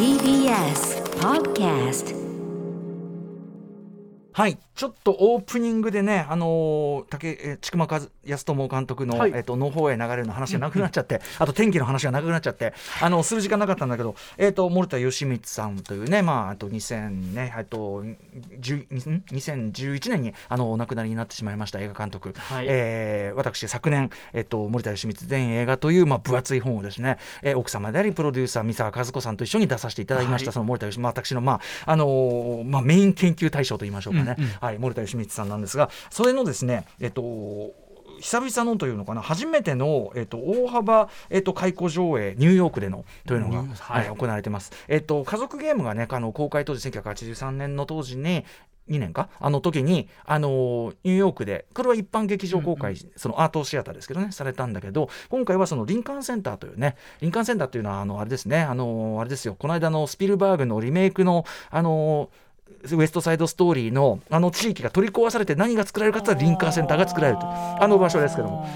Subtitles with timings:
[0.00, 2.19] TBS Podcast
[4.40, 4.56] はい。
[4.74, 9.32] ちょっとオープニングでね、あのー、竹え千曲康友監督の、はい。
[9.34, 12.72] えっとの方へ流れるの話がなくなっちゃって、あと天気の話がなくなっちゃって、
[13.02, 22.66] あのする時間なかったんだけど、えっと森田義満さんというね、まああと2000ね、えっと10ん？2011年にあのお亡くなりになってしまいました映画監督、はい。
[22.66, 30.54] えー私昨年えっと森田義満全映画というまあ分厚い本をですね、えー奥様でありプロデューサー三沢和子さんと一緒に出させていただきました、はい。
[30.54, 34.29] その森田義満私のまああのーまあメイン研究対象と言いましょうかね、
[34.60, 37.72] はい森田義満さんなんですがそれのですねえっと
[38.20, 44.06] 久々のというのかな初めての、えっと、大幅、えっと、開講上映ニューヨークでのというのが、はい。
[44.08, 48.44] はい行われてます、えっと、家族ゲームがねあの公開当時1983年の当時に
[48.90, 49.28] 2年か？
[49.38, 62.30] あの時に、あのニューヨークでこれは一般劇場公開、そのアートシアターですけどねされたんだけど今回はそのリンカーンセンターというねリンカーンセンターというのはあのあれですねあのあれですよこの間のスピルバーグのリメイクのあの
[62.92, 68.66] ウエストサイドストーリーのあの地域が取り壊されて何が作られるかというとリンカーセンターが作られるとあの場所ですけども。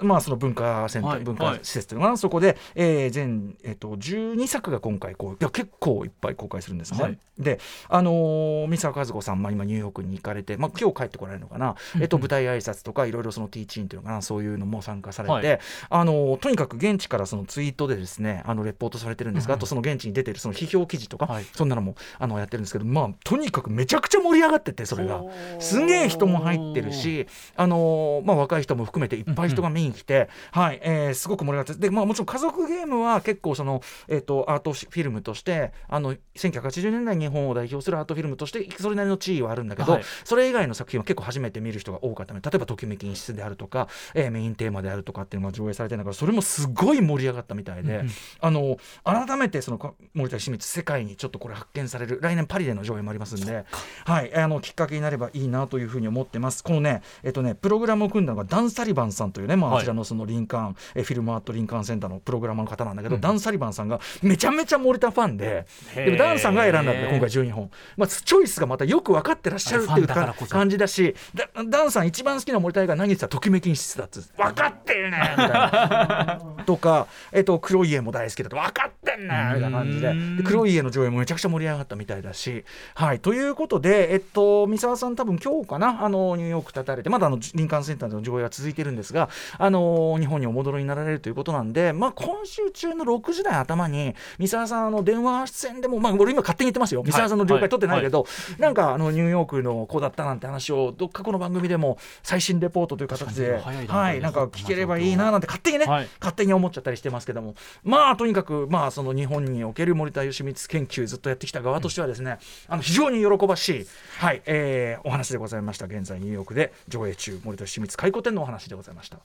[0.00, 7.02] まあその文化センター、はい文化施設というのかな、そこで、えー全、えっと12作が今回こういや結構いっぱい公開するんですね。
[7.02, 7.18] はい。
[7.38, 15.60] であのー三沢和子さん、まあ、今ニューヨークに行かれて、まあ、今日帰ってこられるのかな、えっと、舞台挨拶とかいろいろそのティーチーンというのかなそういうのも参加されて、はい。
[15.90, 21.44] あのーとにかく現地からそのツイートでですねあのレポートされてるんですが、あとその現地に出てるその批評記事とか、はい。
[21.54, 25.22] そんなのもあのやってるんですけど、まあ、とにかくめちゃくちゃ盛り上がっててそれが。
[25.58, 40.02] すげえ人も入ってるし、あのーまあ、若い人も含めていっぱい人が見に来て、はいえーすごく盛り上がってで、まあ、もちろん家族ゲームは結構その、えー、とアートフィルムとしてあの1980年代日本を代表するアートフィルムとしてそれなりの地位はあるんだけど、はい。
[40.24, 42.34] それ以外の作品は結構初めて見る人が多かった。
[42.34, 48.04] ので例えば「ときめき演出」であるとか、えーメインテーマであるとかっていうのが上映されてるんだからそれもすごい盛り上がったみたいで、
[48.40, 53.64] あの改めてそのこ森田清水世界にちょっとこれ発見される来年パリでの上映もありますんで、
[54.04, 56.62] はい、あのきっかけになればいいなというふうに思ってます。
[56.62, 59.80] このね、えっとね、プログラムを組んだのがダン・サリバンさんというね、まあ、はい。
[59.80, 70.06] あちらのそのリンカーン、えフィルムアートリンカーンセンターのプログラマーの方なんだけど、ダン・サリバンさんがめちゃめちゃ森田ファンで、でもダンさんが選んだんで、今回12本、まあ、チョイスがまたよく分かってらっしゃるっていう
[70.48, 76.53] 感じだし、だダンさん一番好きな森田映画何言ってたらときめき演出だっつって分かってるねみたいな。
[76.64, 80.14] とか、えっと、黒い家も大好きだと分かってんねみたいな感じで。
[80.36, 82.64] で黒い家の上映もめちゃくちゃ盛り上がったみたいだし。
[82.94, 97.02] はい、ということで、えっと、三沢さん多分今日かなあのニューヨーク立たれてまだあのリンカーンセンターでの上映は続いてるんですがあの日本にお戻りになられるということなんで、まあ、今週中の6時台頭に三沢さんあの電話出演でも、まあ、俺今勝手に言ってますよ。
[97.04, 98.26] 三沢さんの了解取ってないけど、
[98.58, 106.08] なんかあのニューヨークの子だったなんて話をどっかこの番組でも最新レポートという形ではい、なんか聞ければいいななんて勝手にね、はい。
[106.20, 107.54] 勝手に思っちゃったりしてますけども。
[107.82, 112.38] まあとにかくまあその日本における森田義満研究ずっとやってきた側としてはですね、
[112.68, 113.86] あの非常に喜ばしい、
[114.18, 115.86] はいえーお話でございました。
[115.86, 119.18] 現在ニューヨークで上映中森田義満回顧展のお話でございました。